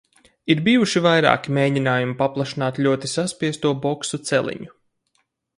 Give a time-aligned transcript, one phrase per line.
[0.53, 4.77] Ir bijuši vairāki mēģinājumi paplašināt ļoti saspiesto boksu celiņu.